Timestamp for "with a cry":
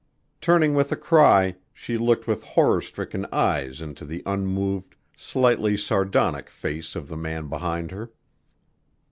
0.73-1.55